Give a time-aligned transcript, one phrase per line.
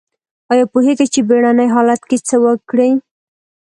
[0.51, 2.91] ایا پوهیږئ چې بیړني حالت کې څه وکړئ؟